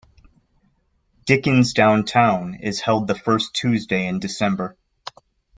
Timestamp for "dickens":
1.27-1.73